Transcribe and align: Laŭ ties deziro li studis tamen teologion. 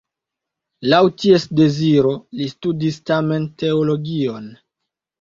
Laŭ 0.93 1.01
ties 1.25 1.45
deziro 1.61 2.15
li 2.41 2.51
studis 2.57 3.01
tamen 3.13 3.49
teologion. 3.63 4.53